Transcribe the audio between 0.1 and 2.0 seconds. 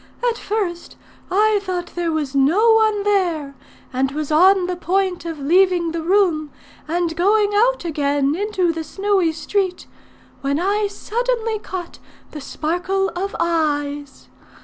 At first I thought